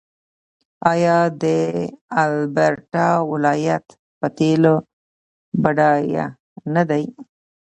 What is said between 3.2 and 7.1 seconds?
ولایت په تیلو بډایه نه دی؟